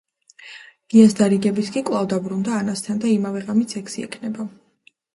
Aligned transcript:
გიას 0.93 1.13
დარიგებით 1.19 1.69
კი 1.77 1.85
კვლავ 1.91 2.09
დაბრუნდება 2.15 2.59
ანასთან 2.65 3.05
და 3.07 3.15
იმავე 3.15 3.47
ღამით 3.47 3.81
სექსი 3.81 4.11
ექნება. 4.11 4.53